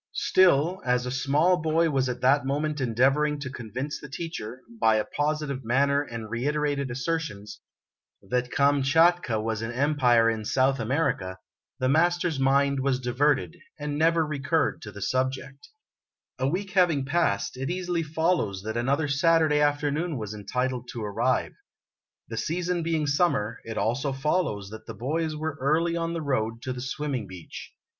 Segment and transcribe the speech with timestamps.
[0.17, 4.95] Still, as a small boy was at that moment endeavoring to convince the teacher, by
[4.95, 7.59] a positive manner and reiterated asser tions,
[8.23, 11.37] that Kamtchatka was an empire in South America,
[11.77, 15.69] the mas ter's mind was diverted, and never recurred to the subject.
[16.39, 20.17] LITTLE PLUNKETT'S' COUSIN' 161 A week having passed, it easily follows that another Saturday afternoon
[20.17, 21.53] was entitled to arrive.
[22.27, 26.23] The season beino summer, it also o follows that the boys were early on the
[26.23, 27.73] road to the swimming beach.